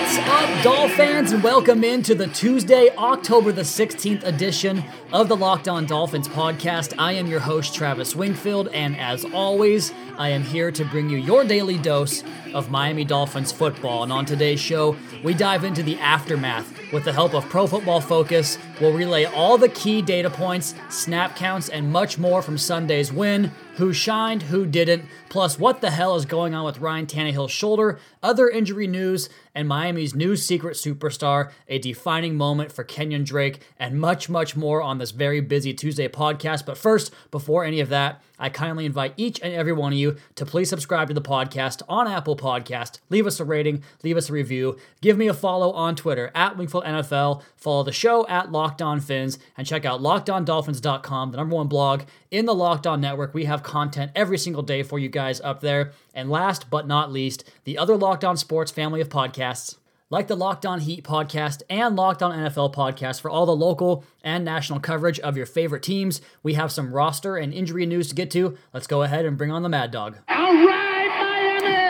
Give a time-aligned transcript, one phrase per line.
[0.00, 4.82] What's up, Dolph fans, and welcome into the Tuesday, October the 16th edition
[5.12, 6.94] of the Locked On Dolphins podcast.
[6.98, 11.18] I am your host, Travis Wingfield, and as always, I am here to bring you
[11.18, 14.02] your daily dose of Miami Dolphins football.
[14.02, 18.00] And on today's show, we dive into the aftermath with the help of Pro Football
[18.00, 18.58] Focus.
[18.80, 23.52] We'll relay all the key data points, snap counts, and much more from Sunday's win
[23.80, 27.98] who shined, who didn't, plus what the hell is going on with Ryan Tannehill's shoulder,
[28.22, 33.98] other injury news, and Miami's new secret superstar, a defining moment for Kenyon Drake, and
[33.98, 36.66] much, much more on this very busy Tuesday podcast.
[36.66, 40.16] But first, before any of that, I kindly invite each and every one of you
[40.34, 42.98] to please subscribe to the podcast on Apple Podcast.
[43.08, 46.56] Leave us a rating, leave us a review, give me a follow on Twitter at
[46.56, 51.54] Wingfield NFL, follow the show at Locked On Fins, and check out LockedOnDolphins.com, the number
[51.54, 53.34] one blog in the Locked On Network.
[53.34, 55.92] We have content every single day for you guys up there.
[56.14, 59.76] And last but not least, the other Locked On Sports family of podcasts
[60.10, 64.04] like the Locked On Heat podcast and Locked On NFL podcast for all the local
[64.22, 66.20] and national coverage of your favorite teams.
[66.42, 68.58] We have some roster and injury news to get to.
[68.74, 70.18] Let's go ahead and bring on the Mad Dog.
[70.28, 70.79] All right!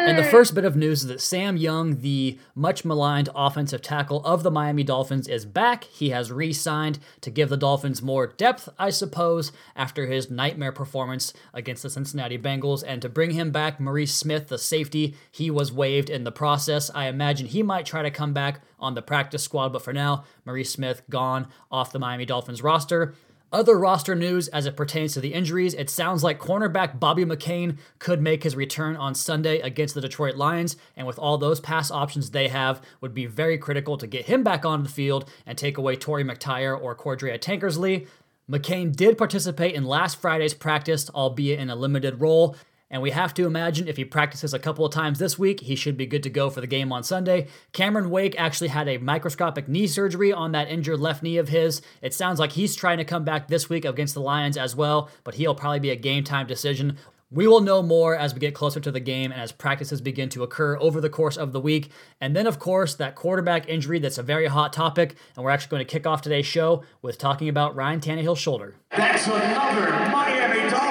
[0.01, 4.25] And the first bit of news is that Sam Young, the much maligned offensive tackle
[4.25, 5.85] of the Miami Dolphins, is back.
[5.85, 10.73] He has re signed to give the Dolphins more depth, I suppose, after his nightmare
[10.73, 12.83] performance against the Cincinnati Bengals.
[12.85, 16.91] And to bring him back, Maurice Smith, the safety, he was waived in the process.
[16.95, 20.25] I imagine he might try to come back on the practice squad, but for now,
[20.47, 23.15] Maurice Smith gone off the Miami Dolphins roster.
[23.53, 27.79] Other roster news as it pertains to the injuries, it sounds like cornerback Bobby McCain
[27.99, 31.91] could make his return on Sunday against the Detroit Lions, and with all those pass
[31.91, 35.59] options they have, would be very critical to get him back on the field and
[35.59, 38.07] take away Torry McTyer or Cordrea Tankersley.
[38.49, 42.55] McCain did participate in last Friday's practice, albeit in a limited role.
[42.91, 45.77] And we have to imagine if he practices a couple of times this week, he
[45.77, 47.47] should be good to go for the game on Sunday.
[47.73, 51.83] Cameron Wake actually had a microscopic knee surgery on that injured left knee of his.
[52.03, 55.09] It sounds like he's trying to come back this week against the Lions as well,
[55.23, 56.99] but he'll probably be a game time decision.
[57.33, 60.29] We will know more as we get closer to the game and as practices begin
[60.31, 61.93] to occur over the course of the week.
[62.21, 65.15] And then, of course, that quarterback injury that's a very hot topic.
[65.37, 68.75] And we're actually going to kick off today's show with talking about Ryan Tannehill's shoulder.
[68.91, 70.90] That's another Miami Dolphins.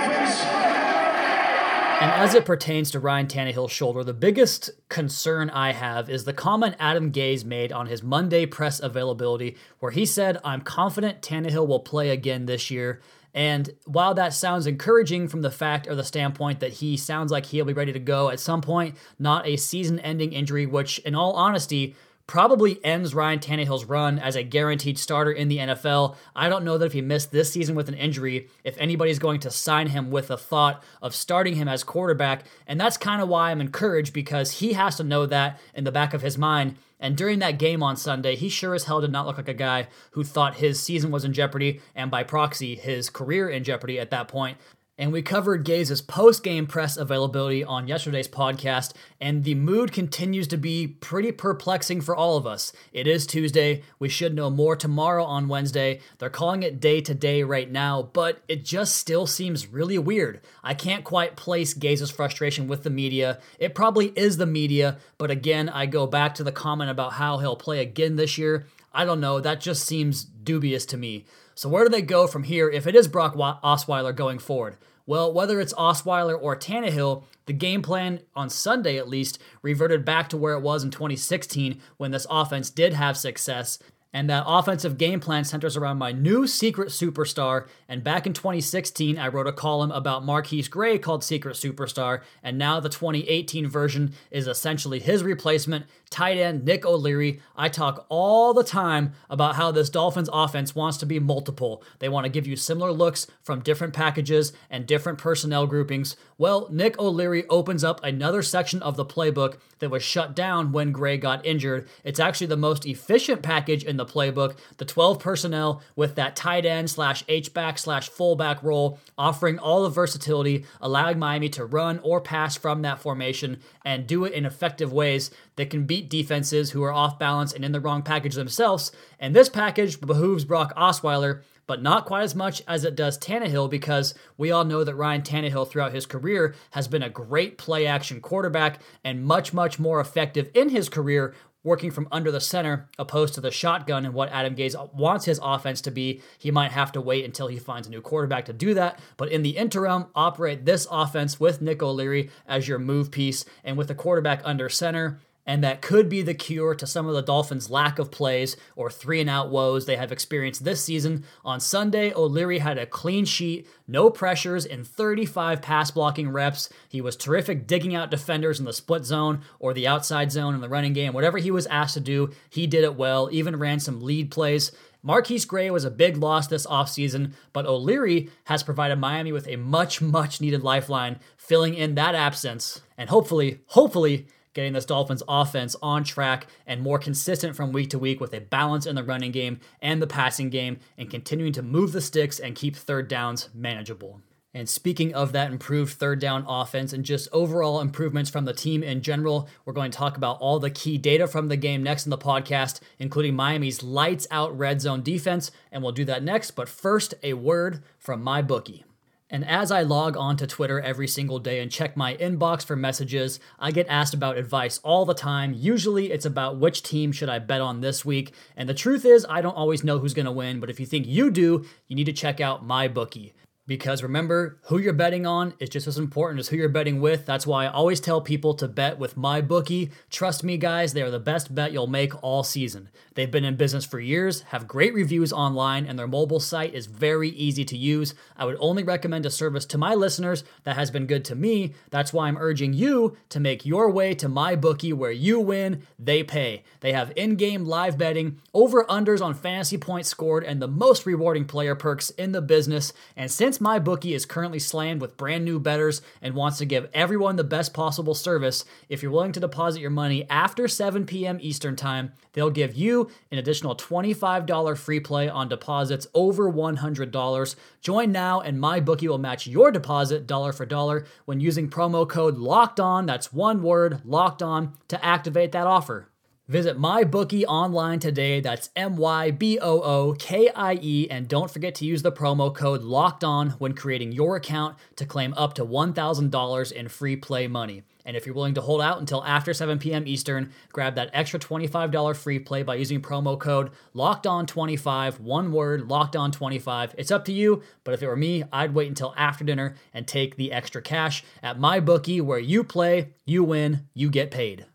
[2.01, 6.31] And as it pertains to Ryan Tannehill's shoulder, the biggest concern I have is the
[6.31, 11.67] comment Adam Gase made on his Monday press availability, where he said, I'm confident Tannehill
[11.67, 13.01] will play again this year.
[13.33, 17.47] And while that sounds encouraging from the fact or the standpoint that he sounds like
[17.47, 21.15] he'll be ready to go at some point, not a season ending injury, which, in
[21.15, 21.97] all honesty,
[22.29, 26.15] probably ends Ryan Tannehill's run as a guaranteed starter in the NFL.
[26.35, 29.39] I don't know that if he missed this season with an injury, if anybody's going
[29.39, 32.43] to sign him with the thought of starting him as quarterback.
[32.67, 35.91] And that's kind of why I'm encouraged because he has to know that in the
[35.91, 36.75] back of his mind.
[36.99, 39.53] And during that game on Sunday, he sure as hell did not look like a
[39.55, 43.99] guy who thought his season was in jeopardy and by proxy, his career in jeopardy
[43.99, 44.59] at that point.
[44.99, 50.45] And we covered Gase's post game press availability on yesterday's podcast, and the mood continues
[50.49, 52.73] to be pretty perplexing for all of us.
[52.91, 53.83] It is Tuesday.
[53.97, 56.01] We should know more tomorrow on Wednesday.
[56.17, 60.41] They're calling it day to day right now, but it just still seems really weird.
[60.65, 63.39] I can't quite place Gase's frustration with the media.
[63.57, 67.37] It probably is the media, but again, I go back to the comment about how
[67.37, 68.65] he'll play again this year.
[68.93, 71.23] I don't know, that just seems dubious to me.
[71.59, 74.77] So, where do they go from here if it is Brock Osweiler going forward?
[75.05, 80.29] Well, whether it's Osweiler or Tannehill, the game plan on Sunday at least reverted back
[80.29, 83.77] to where it was in 2016 when this offense did have success.
[84.11, 87.67] And that offensive game plan centers around my new secret superstar.
[87.87, 92.21] And back in 2016, I wrote a column about MarQueis Gray called Secret Superstar.
[92.41, 97.39] And now the 2018 version is essentially his replacement, tight end Nick O'Leary.
[97.55, 101.83] I talk all the time about how this Dolphins offense wants to be multiple.
[101.99, 106.15] They want to give you similar looks from different packages and different personnel groupings.
[106.39, 110.93] Well, Nick O'Leary opens up another section of the playbook that was shut down when
[110.93, 111.89] Gray got injured.
[112.05, 114.55] It's actually the most efficient package in the playbook.
[114.77, 119.89] The 12 personnel with that tight end slash H-back slash fullback role, offering all the
[119.89, 124.93] versatility, allowing Miami to run or pass from that formation and do it in effective
[124.93, 128.93] ways that can beat defenses who are off balance and in the wrong package themselves.
[129.19, 133.69] And this package behooves Brock Osweiler but not quite as much as it does Tannehill
[133.69, 137.85] because we all know that Ryan Tannehill throughout his career has been a great play
[137.85, 142.89] action quarterback and much, much more effective in his career working from under the center
[142.97, 146.23] opposed to the shotgun and what Adam Gase wants his offense to be.
[146.39, 148.97] He might have to wait until he finds a new quarterback to do that.
[149.15, 153.77] But in the interim, operate this offense with Nick O'Leary as your move piece and
[153.77, 157.21] with the quarterback under center and that could be the cure to some of the
[157.21, 161.23] Dolphins' lack of plays or three and out woes they have experienced this season.
[161.43, 166.69] On Sunday, O'Leary had a clean sheet, no pressures, in 35 pass blocking reps.
[166.87, 170.61] He was terrific digging out defenders in the split zone or the outside zone in
[170.61, 171.13] the running game.
[171.13, 174.71] Whatever he was asked to do, he did it well, even ran some lead plays.
[175.05, 179.55] MarQueis Gray was a big loss this offseason, but O'Leary has provided Miami with a
[179.55, 182.81] much, much needed lifeline, filling in that absence.
[182.97, 187.99] And hopefully, hopefully, getting this Dolphins offense on track and more consistent from week to
[187.99, 191.61] week with a balance in the running game and the passing game and continuing to
[191.61, 194.21] move the sticks and keep third downs manageable.
[194.51, 198.81] And speaking of that improved third down offense and just overall improvements from the team
[198.81, 202.07] in general, we're going to talk about all the key data from the game next
[202.07, 205.51] in the podcast, including Miami's lights out red zone defense.
[205.71, 206.51] And we'll do that next.
[206.51, 208.85] But first, a word from my bookie.
[209.31, 212.75] And as I log on to Twitter every single day and check my inbox for
[212.75, 215.53] messages, I get asked about advice all the time.
[215.55, 218.33] Usually it's about which team should I bet on this week.
[218.57, 220.87] And the truth is, I don't always know who's going to win, but if you
[220.87, 223.33] think you do, you need to check out my bookie.
[223.69, 227.27] Because remember, who you're betting on is just as important as who you're betting with.
[227.27, 229.91] That's why I always tell people to bet with my bookie.
[230.09, 232.89] Trust me, guys, they are the best bet you'll make all season.
[233.13, 236.87] They've been in business for years, have great reviews online, and their mobile site is
[236.87, 238.15] very easy to use.
[238.35, 241.75] I would only recommend a service to my listeners that has been good to me.
[241.91, 245.83] That's why I'm urging you to make your way to my bookie where you win,
[245.99, 246.63] they pay.
[246.79, 251.05] They have in game live betting, over unders on fantasy points scored, and the most
[251.05, 252.93] rewarding player perks in the business.
[253.15, 256.65] And since since my bookie is currently slammed with brand new betters and wants to
[256.65, 261.05] give everyone the best possible service, if you're willing to deposit your money after 7
[261.05, 261.37] p.m.
[261.41, 267.55] Eastern Time, they'll give you an additional $25 free play on deposits over $100.
[267.81, 272.07] Join now and my bookie will match your deposit dollar for dollar when using promo
[272.07, 276.08] code LOCKED ON, that's one word, LOCKED ON, to activate that offer.
[276.49, 278.39] Visit MyBookie online today.
[278.39, 281.07] That's M Y B O O K I E.
[281.07, 285.05] And don't forget to use the promo code LOCKED ON when creating your account to
[285.05, 287.83] claim up to $1,000 in free play money.
[288.03, 290.07] And if you're willing to hold out until after 7 p.m.
[290.07, 295.51] Eastern, grab that extra $25 free play by using promo code Locked On 25 one
[295.51, 298.87] word, Locked On 25 It's up to you, but if it were me, I'd wait
[298.87, 303.43] until after dinner and take the extra cash at my bookie where you play, you
[303.43, 304.65] win, you get paid.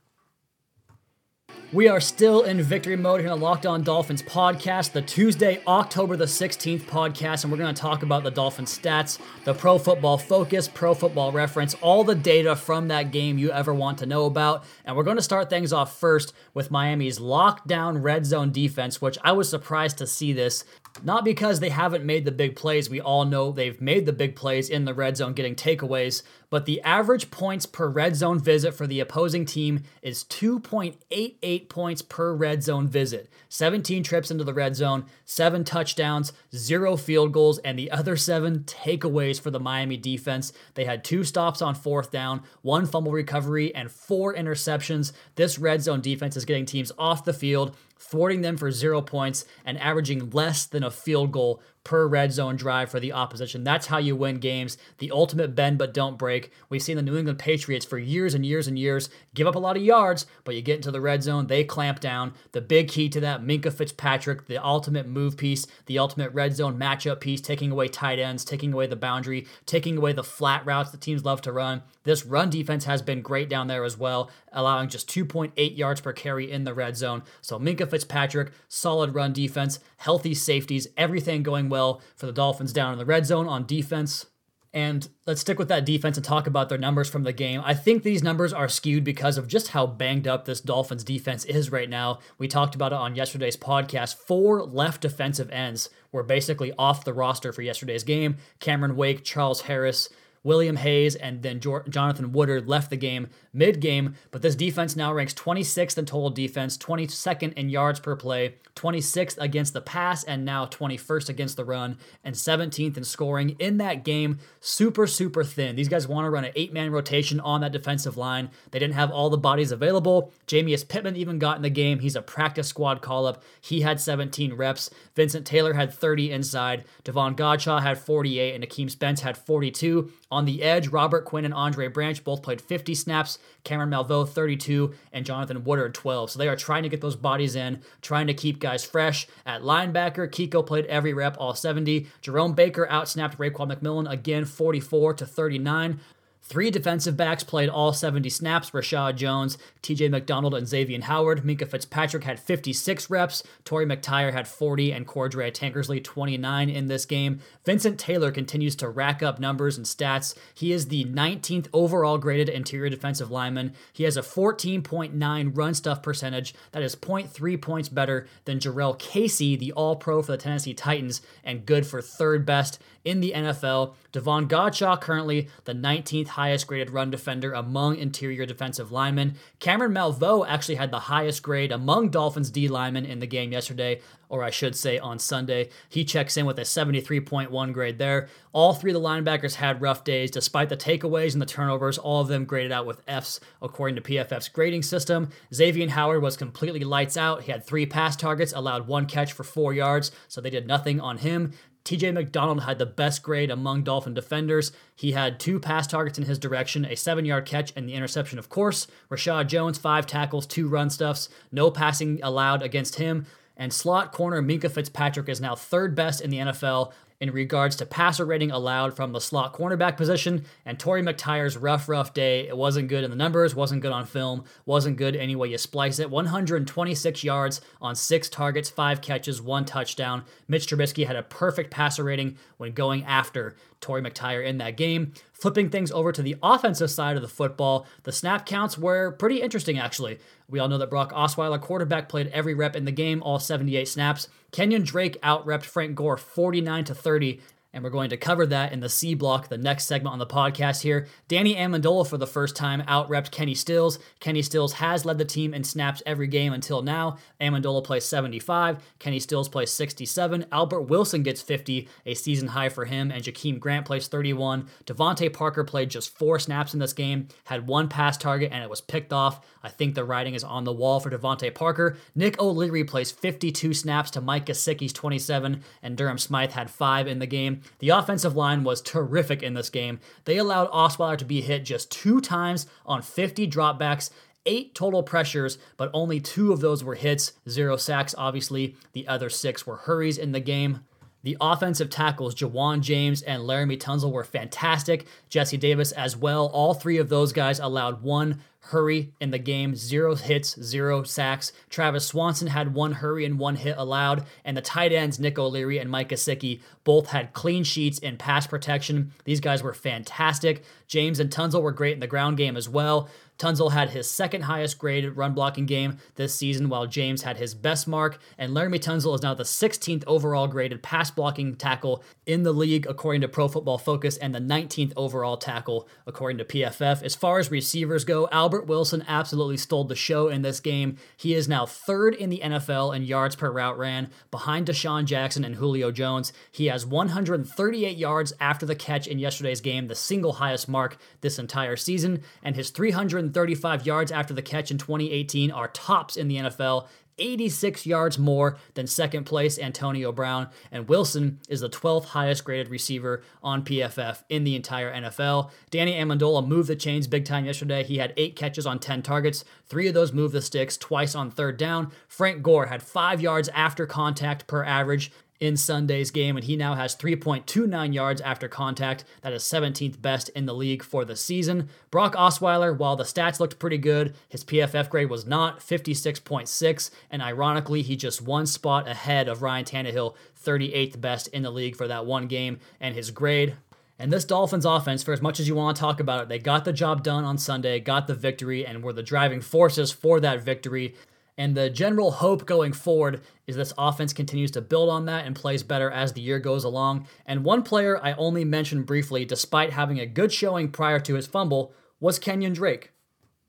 [1.74, 5.60] We are still in victory mode here on the Locked On Dolphins podcast, the Tuesday,
[5.66, 9.78] October the 16th podcast, and we're going to talk about the Dolphins stats, the pro
[9.78, 14.06] football focus, pro football reference, all the data from that game you ever want to
[14.06, 14.64] know about.
[14.84, 19.18] And we're going to start things off first with Miami's lockdown red zone defense, which
[19.24, 20.64] I was surprised to see this
[21.02, 22.88] not because they haven't made the big plays.
[22.88, 26.66] We all know they've made the big plays in the red zone getting takeaways, but
[26.66, 32.32] the average points per red zone visit for the opposing team is 2.88 points per
[32.32, 33.28] red zone visit.
[33.48, 38.60] 17 trips into the red zone, 7 touchdowns, 0 field goals, and the other 7
[38.60, 40.52] takeaways for the Miami defense.
[40.74, 45.12] They had 2 stops on fourth down, 1 fumble recovery, and 4 interceptions.
[45.34, 47.76] This red zone defense is getting teams off the field
[48.10, 52.56] thwarting them for zero points and averaging less than a field goal per red zone
[52.56, 53.62] drive for the opposition.
[53.62, 54.78] That's how you win games.
[54.98, 56.50] The ultimate bend but don't break.
[56.68, 59.58] We've seen the New England Patriots for years and years and years give up a
[59.58, 62.32] lot of yards, but you get into the red zone, they clamp down.
[62.52, 66.78] The big key to that, Minkah Fitzpatrick, the ultimate move piece, the ultimate red zone
[66.78, 70.90] matchup piece, taking away tight ends, taking away the boundary, taking away the flat routes
[70.90, 71.82] that teams love to run.
[72.04, 76.12] This run defense has been great down there as well, allowing just 2.8 yards per
[76.12, 77.22] carry in the red zone.
[77.40, 81.73] So Minkah Fitzpatrick, solid run defense, healthy safeties, everything going well
[82.16, 84.26] for the Dolphins down in the red zone on defense.
[84.74, 87.62] And let's stick with that defense and talk about their numbers from the game.
[87.64, 91.44] I think these numbers are skewed because of just how banged up this Dolphins defense
[91.44, 92.18] is right now.
[92.38, 94.16] We talked about it on yesterday's podcast.
[94.16, 99.62] Four left defensive ends were basically off the roster for yesterday's game Cameron Wake, Charles
[99.62, 100.08] Harris,
[100.44, 105.12] William Hayes and then Jonathan Woodard left the game mid game, but this defense now
[105.12, 110.44] ranks 26th in total defense, 22nd in yards per play, 26th against the pass, and
[110.44, 114.38] now 21st against the run, and 17th in scoring in that game.
[114.60, 115.76] Super, super thin.
[115.76, 118.50] These guys want to run an eight man rotation on that defensive line.
[118.72, 120.32] They didn't have all the bodies available.
[120.48, 122.00] Jamiyus Pittman even got in the game.
[122.00, 123.42] He's a practice squad call up.
[123.60, 124.90] He had 17 reps.
[125.14, 126.84] Vincent Taylor had 30 inside.
[127.04, 130.10] Davon Godchaux had 48, and Akeem Spence had 42.
[130.34, 133.38] On the edge, Robert Quinn and Andre Branch both played 50 snaps.
[133.62, 136.32] Cameron Malveaux 32 and Jonathan Woodard 12.
[136.32, 139.28] So they are trying to get those bodies in, trying to keep guys fresh.
[139.46, 142.08] At linebacker, Kiko played every rep, all 70.
[142.20, 146.00] Jerome Baker outsnapped Raekwon McMillan again, 44 to 39.
[146.46, 151.42] Three defensive backs played all 70 snaps Reshad Jones, TJ McDonald, and Xavier Howard.
[151.42, 153.42] Minkah Fitzpatrick had 56 reps.
[153.64, 157.40] Torry McTyer had 40, and Cordrea Tankersley 29 in this game.
[157.64, 160.34] Vincent Taylor continues to rack up numbers and stats.
[160.54, 163.72] He is the 19th overall graded interior defensive lineman.
[163.94, 166.54] He has a 14.9 run stuff percentage.
[166.72, 171.22] That is 0.3 points better than Jurrell Casey, the all pro for the Tennessee Titans,
[171.42, 173.94] and good for third best in the NFL.
[174.12, 179.36] Davon Godchaux, currently the 19th highest graded run defender among interior defensive linemen.
[179.60, 184.00] Cameron Malveaux actually had the highest grade among Dolphins D linemen in the game yesterday,
[184.28, 185.68] or I should say on Sunday.
[185.88, 188.28] He checks in with a 73.1 grade there.
[188.52, 191.98] All three of the linebackers had rough days, despite the takeaways and the turnovers.
[191.98, 195.28] All of them graded out with Fs according to PFF's grading system.
[195.54, 197.42] Xavier Howard was completely lights out.
[197.42, 201.00] He had three pass targets, allowed one catch for four yards, so they did nothing
[201.00, 201.52] on him.
[201.84, 204.72] TJ McDonald had the best grade among Dolphin defenders.
[204.96, 208.38] He had two pass targets in his direction, a seven yard catch, and the interception,
[208.38, 208.86] of course.
[209.10, 213.26] Reshad Jones, five tackles, two run stuffs, no passing allowed against him.
[213.56, 217.86] And slot corner Minkah Fitzpatrick is now third best in the NFL in regards to
[217.86, 220.44] passer rating allowed from the slot cornerback position.
[220.66, 222.46] And Torry McTyer's rough, rough day.
[222.48, 225.58] It wasn't good in the numbers, wasn't good on film, wasn't good any way you
[225.58, 226.10] splice it.
[226.10, 230.24] 126 yards on six targets, five catches, one touchdown.
[230.48, 235.12] Mitch Trubisky had a perfect passer rating when going after Torry McTyer in that game.
[235.44, 239.42] Flipping things over to the offensive side of the football, the snap counts were pretty
[239.42, 240.18] interesting, actually.
[240.48, 243.86] We all know that Brock Osweiler, quarterback, played every rep in the game, all 78
[243.86, 244.28] snaps.
[244.52, 247.42] Kenyon Drake outrepped Frank Gore 49 to 30
[247.74, 250.26] and we're going to cover that in the C block, the next segment on the
[250.26, 251.08] podcast here.
[251.26, 253.98] Danny Amendola, for the first time, outrepped Kenny Stills.
[254.20, 257.18] Kenny Stills has led the team in snaps every game until now.
[257.40, 260.46] Amendola plays 75, Kenny Stills plays 67.
[260.52, 264.68] Albert Wilson gets 50, a season high for him, and Jakeem Grant plays 31.
[264.86, 268.70] DeVante Parker played just four snaps in this game, had one pass target, and it
[268.70, 269.44] was picked off.
[269.64, 271.96] I think the writing is on the wall for DeVante Parker.
[272.14, 277.18] Nick O'Leary plays 52 snaps to Mike Gesicki's 27, and Durham Smythe had five in
[277.18, 277.62] the game.
[277.78, 280.00] The offensive line was terrific in this game.
[280.24, 284.10] They allowed Osweiler to be hit just two times on 50 dropbacks
[284.46, 288.76] eight total pressures, but only two of those were hits, zero sacks, obviously.
[288.92, 290.80] The other six were hurries in the game.
[291.22, 295.06] The offensive tackles, Ja'Wuan James and Laremy Tunsil, were fantastic.
[295.30, 296.50] Jesse Davis as well.
[296.52, 301.52] All three of those guys allowed one hurry in the game, zero hits, zero sacks.
[301.68, 305.78] Travis Swanson had one hurry and one hit allowed, and the tight ends, Nick O'Leary
[305.78, 309.12] and Mike Gesicki, both had clean sheets in pass protection.
[309.24, 310.64] These guys were fantastic.
[310.86, 313.08] James and Tunsil were great in the ground game as well.
[313.38, 317.54] Tunsil had his second highest graded run blocking game this season, while James had his
[317.54, 318.18] best mark.
[318.38, 322.86] And Laremy Tunsil is now the 16th overall graded pass blocking tackle in the league,
[322.86, 327.02] according to Pro Football Focus, and the 19th overall tackle, according to PFF.
[327.02, 330.96] As far as receivers go, Albert Wilson absolutely stole the show in this game.
[331.16, 335.44] He is now third in the NFL in yards per route ran, behind DeSean Jackson
[335.44, 336.32] and Julio Jones.
[336.50, 341.38] He has 138 yards after the catch in yesterday's game, the single highest mark this
[341.38, 346.36] entire season, and his 335 yards after the catch in 2018 are tops in the
[346.36, 346.86] NFL.
[347.18, 352.68] 86 yards more than second place Antonio Brown, and Wilson is the 12th highest graded
[352.68, 355.50] receiver on PFF in the entire NFL.
[355.70, 357.82] Danny Amendola moved the chains big time yesterday.
[357.82, 361.30] He had eight catches on 10 targets, three of those moved the sticks, twice on
[361.30, 361.92] third down.
[362.08, 366.74] Frank Gore had five yards after contact per average in Sunday's game, and he now
[366.74, 369.04] has 3.29 yards after contact.
[369.22, 371.68] That is 17th best in the league for the season.
[371.90, 377.22] Brock Osweiler, while the stats looked pretty good, his PFF grade was not 56.6, and
[377.22, 381.88] ironically, he just one spot ahead of Ryan Tannehill, 38th best in the league for
[381.88, 383.56] that one game, and his grade
[383.98, 386.38] and this Dolphins offense, for as much as you want to talk about it, they
[386.38, 390.18] got the job done on Sunday, got the victory, and were the driving forces for
[390.20, 390.94] that victory.
[391.36, 395.34] And the general hope going forward is this offense continues to build on that and
[395.34, 397.08] plays better as the year goes along.
[397.26, 401.26] And one player I only mentioned briefly, despite having a good showing prior to his
[401.26, 402.92] fumble, was Kenyon Drake.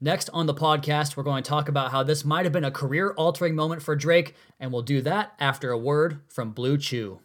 [0.01, 2.71] Next on the podcast, we're going to talk about how this might have been a
[2.71, 7.19] career altering moment for Drake, and we'll do that after a word from Blue Chew.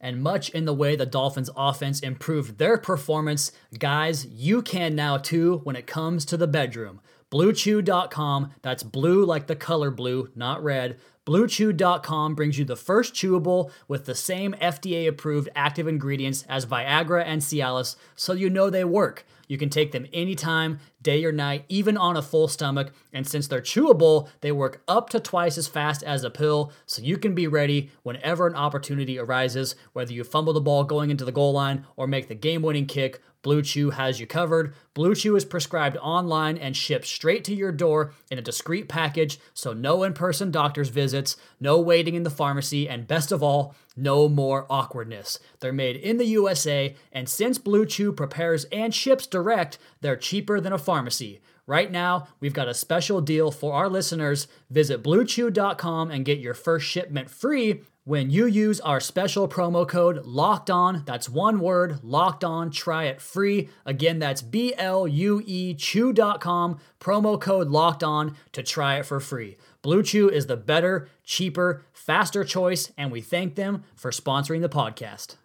[0.00, 5.16] And much in the way the Dolphins' offense improved their performance, guys, you can now
[5.16, 7.00] too when it comes to the bedroom.
[7.30, 10.98] BlueChew.com, that's blue like the color blue, not red.
[11.26, 17.24] BlueChew.com brings you the first chewable with the same FDA approved active ingredients as Viagra
[17.24, 19.24] and Cialis, so you know they work.
[19.48, 22.92] You can take them anytime, day or night, even on a full stomach.
[23.12, 27.02] And since they're chewable, they work up to twice as fast as a pill, so
[27.02, 31.24] you can be ready whenever an opportunity arises, whether you fumble the ball going into
[31.24, 33.22] the goal line or make the game winning kick.
[33.44, 34.74] Blue Chew has you covered.
[34.94, 39.38] Blue Chew is prescribed online and shipped straight to your door in a discreet package,
[39.52, 43.76] so no in person doctor's visits, no waiting in the pharmacy, and best of all,
[43.96, 45.38] no more awkwardness.
[45.60, 50.58] They're made in the USA, and since Blue Chew prepares and ships direct, they're cheaper
[50.58, 51.40] than a pharmacy.
[51.66, 54.48] Right now, we've got a special deal for our listeners.
[54.70, 60.24] Visit bluechew.com and get your first shipment free when you use our special promo code
[60.26, 63.68] locked on that's one word locked on try it free.
[63.86, 69.56] Again that's b-l-u-e chew.com promo code locked on to try it for free.
[69.82, 74.68] Blue chew is the better cheaper faster choice and we thank them for sponsoring the
[74.68, 75.36] podcast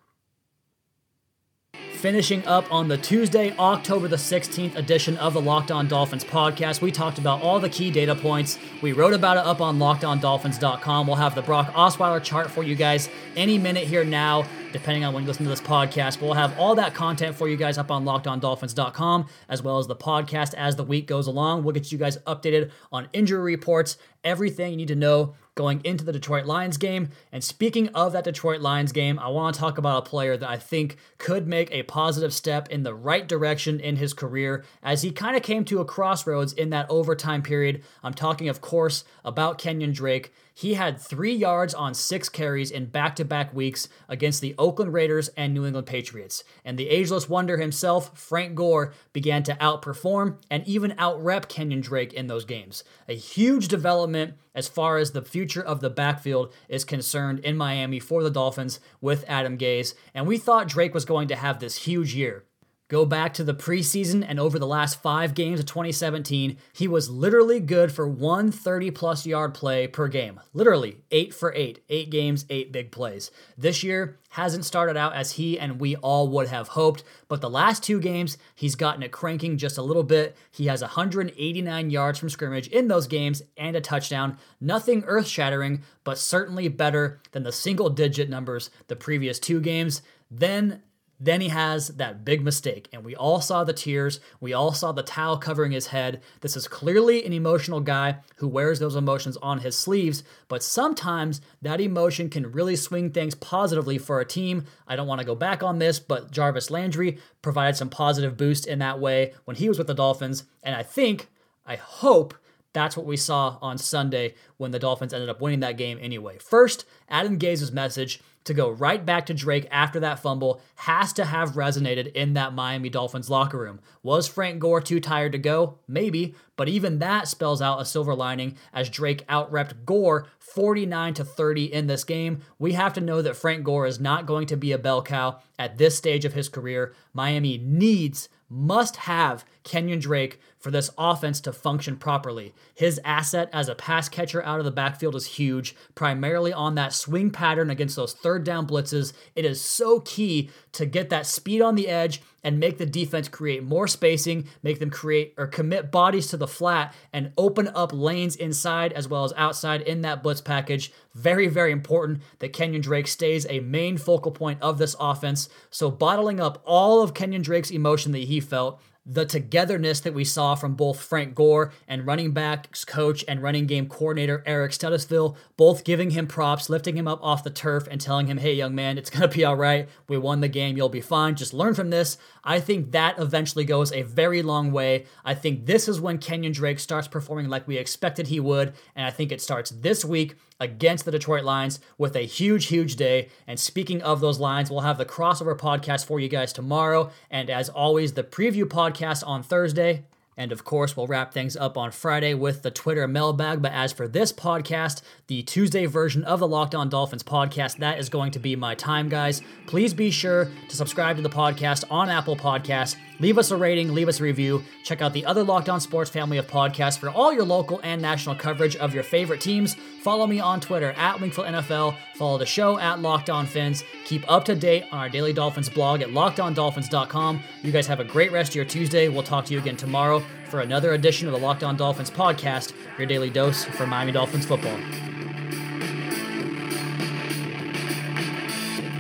[1.99, 6.79] Finishing up on the Tuesday, October the 16th edition of the Locked On Dolphins podcast,
[6.79, 8.57] we talked about all the key data points.
[8.81, 11.07] We wrote about it up on lockedondolphins.com.
[11.07, 15.13] We'll have the Brock Osweiler chart for you guys any minute here now, depending on
[15.13, 16.21] when you listen to this podcast.
[16.21, 19.87] But we'll have all that content for you guys up on lockedondolphins.com, as well as
[19.87, 21.65] the podcast as the week goes along.
[21.65, 26.05] We'll get you guys updated on injury reports, everything you need to know going into
[26.05, 27.09] the Detroit Lions game.
[27.33, 30.49] And speaking of that Detroit Lions game, I want to talk about a player that
[30.49, 35.01] I think could make a positive step in the right direction in his career as
[35.01, 37.83] he kind of came to a crossroads in that overtime period.
[38.03, 40.31] I'm talking, of course, about Kenyon Drake.
[40.59, 44.91] He had three yards on six carries in back to back weeks against the Oakland
[44.91, 46.43] Raiders and New England Patriots.
[46.65, 52.11] And the ageless wonder himself, Frank Gore, began to outperform and even outrep Kenyon Drake
[52.11, 52.83] in those games.
[53.07, 58.01] A huge development as far as the future of the backfield is concerned in Miami
[58.01, 59.93] for the Dolphins with Adam Gase.
[60.13, 62.43] And we thought Drake was going to have this huge year.
[62.89, 67.07] Go back to the preseason and over the last five games of 2017, he was
[67.07, 70.39] literally good for one 30 plus yard play per game.
[70.53, 71.83] Literally, eight for eight.
[71.87, 73.29] Eight games, eight big plays.
[73.55, 77.49] This year hasn't started out as he and we all would have hoped, but the
[77.49, 80.35] last two games, he's gotten it cranking just a little bit.
[80.49, 84.39] He has 189 yards from scrimmage in those games and a touchdown.
[84.59, 90.01] Nothing earth shattering, but certainly better than the single digit numbers the previous two games.
[90.31, 90.81] Then
[91.19, 94.21] then he has that big mistake, and we all saw the tears.
[94.39, 96.21] We all saw the towel covering his head.
[96.39, 101.41] This is clearly an emotional guy who wears those emotions on his sleeves, but sometimes
[101.61, 104.65] that emotion can really swing things positively for a team.
[104.87, 108.65] I don't want to go back on this, but Jarvis Landry provided some positive boost
[108.65, 111.27] in that way when he was with the Dolphins, and I think,
[111.65, 112.33] I hope,
[112.71, 116.37] that's what we saw on Sunday when the Dolphins ended up winning that game anyway.
[116.37, 121.25] First, Adam Gase's message to go right back to Drake after that fumble has to
[121.25, 123.79] have resonated in that Miami Dolphins locker room.
[124.01, 125.79] Was Frank Gore too tired to go?
[125.87, 131.23] Maybe, but even that spells out a silver lining as Drake outrepped Gore 49 to
[131.23, 132.41] 30 in this game.
[132.57, 135.39] We have to know that Frank Gore is not going to be a bell cow
[135.57, 136.93] at this stage of his career.
[137.13, 142.55] Miami needs must have Kenyon Drake for this offense to function properly.
[142.73, 146.91] His asset as a pass catcher out of the backfield is huge, primarily on that
[146.91, 149.13] swing pattern against those third down blitzes.
[149.35, 153.27] It is so key to get that speed on the edge and make the defense
[153.27, 157.93] create more spacing, make them create or commit bodies to the flat and open up
[157.93, 160.91] lanes inside as well as outside in that blitz package.
[161.13, 165.47] Very, very important that Kenyon Drake stays a main focal point of this offense.
[165.69, 170.23] So, bottling up all of Kenyon Drake's emotion that he felt the togetherness that we
[170.23, 175.35] saw from both Frank Gore and running backs coach and running game coordinator Eric Studesville,
[175.57, 178.75] both giving him props, lifting him up off the turf and telling him, hey, young
[178.75, 179.89] man, it's going to be all right.
[180.07, 180.77] We won the game.
[180.77, 181.35] You'll be fine.
[181.35, 182.19] Just learn from this.
[182.43, 185.05] I think that eventually goes a very long way.
[185.25, 188.73] I think this is when Kenyon Drake starts performing like we expected he would.
[188.95, 192.95] And I think it starts this week against the Detroit Lions with a huge, huge
[192.95, 193.29] day.
[193.47, 197.11] And speaking of those lines, we'll have the crossover podcast for you guys tomorrow.
[197.29, 200.03] And as always, the preview podcast on Thursday.
[200.39, 203.61] And of course, we'll wrap things up on Friday with the Twitter mailbag.
[203.61, 207.99] But as for this podcast, the Tuesday version of the Locked On Dolphins podcast, that
[207.99, 209.41] is going to be my time, guys.
[209.67, 212.95] Please be sure to subscribe to the podcast on Apple Podcasts.
[213.19, 214.63] Leave us a rating, leave us a review.
[214.85, 218.01] Check out the other Locked On Sports family of podcasts for all your local and
[218.01, 219.75] national coverage of your favorite teams.
[219.99, 221.95] Follow me on Twitter at Wingfield NFL.
[222.15, 223.83] Follow the show at Locked On Fins.
[224.05, 227.41] Keep up to date on our Daily Dolphins blog at lockedondolphins.com.
[227.63, 229.09] You guys have a great rest of your Tuesday.
[229.09, 232.73] We'll talk to you again tomorrow for another edition of the Locked On Dolphins podcast,
[232.97, 234.77] your daily dose for Miami Dolphins football.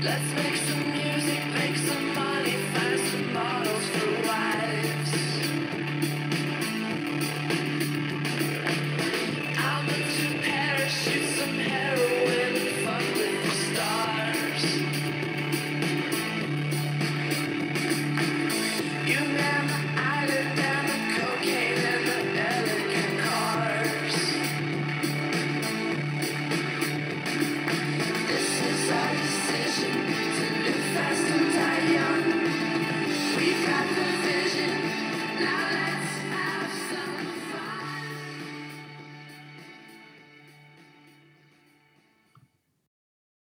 [0.01, 0.78] Let's make some